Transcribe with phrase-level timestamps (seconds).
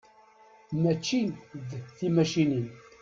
[0.81, 1.21] Mačči
[1.69, 2.67] d timacinin.